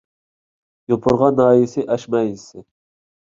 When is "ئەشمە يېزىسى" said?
1.97-2.65